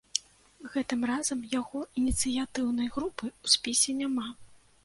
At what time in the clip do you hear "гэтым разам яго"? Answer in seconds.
0.75-1.79